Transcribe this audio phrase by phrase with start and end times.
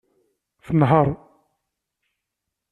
[0.65, 1.07] Tnehheṛ.